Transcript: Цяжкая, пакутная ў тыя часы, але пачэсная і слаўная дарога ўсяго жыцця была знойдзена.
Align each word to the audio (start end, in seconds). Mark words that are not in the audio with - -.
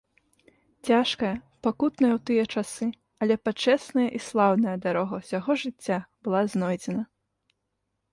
Цяжкая, 0.91 1.33
пакутная 1.65 2.09
ў 2.13 2.19
тыя 2.29 2.45
часы, 2.61 2.87
але 3.25 3.35
пачэсная 3.49 4.05
і 4.21 4.23
слаўная 4.29 4.73
дарога 4.87 5.13
ўсяго 5.23 5.51
жыцця 5.65 5.99
была 6.25 6.41
знойдзена. 6.55 7.03